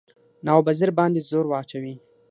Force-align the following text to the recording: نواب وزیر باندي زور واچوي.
نواب 0.45 0.65
وزیر 0.67 0.89
باندي 0.97 1.21
زور 1.29 1.45
واچوي. 1.47 1.95